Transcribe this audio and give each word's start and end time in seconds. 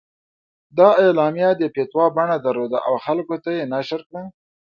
دا 0.77 0.89
اعلامیه 1.03 1.49
د 1.57 1.63
فتوا 1.75 2.05
بڼه 2.17 2.37
درلوده 2.45 2.79
او 2.87 2.93
خلکو 3.05 3.35
ته 3.43 3.49
یې 3.57 3.63
نشر 3.73 4.01
کړه. 4.09 4.23